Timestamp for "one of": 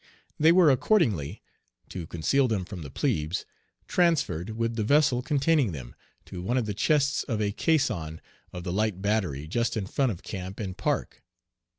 6.41-6.65